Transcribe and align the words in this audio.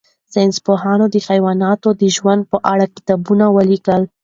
ساینس 0.33 0.57
پوهانو 0.65 1.05
د 1.13 1.15
حیواناتو 1.27 1.89
د 2.01 2.03
ژوند 2.15 2.41
په 2.51 2.57
اړه 2.71 2.85
کتابونه 2.95 3.45
ولیکل. 3.49 4.01